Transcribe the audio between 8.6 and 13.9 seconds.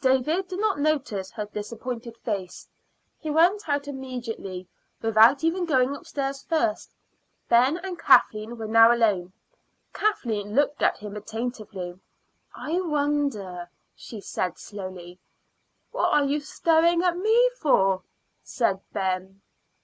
now alone. Kathleen looked at him attentively. "I wonder"